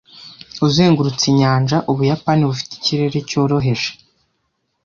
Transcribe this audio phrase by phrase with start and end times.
[0.65, 3.91] Uzengurutse inyanja, Ubuyapani bufite ikirere cyoroheje.